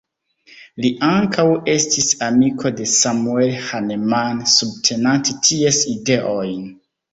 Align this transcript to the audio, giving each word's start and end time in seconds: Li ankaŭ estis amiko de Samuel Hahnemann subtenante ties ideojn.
Li 0.85 0.89
ankaŭ 1.07 1.45
estis 1.73 2.07
amiko 2.29 2.71
de 2.79 2.89
Samuel 2.93 3.53
Hahnemann 3.67 4.43
subtenante 4.57 5.39
ties 5.51 5.85
ideojn. 5.95 6.69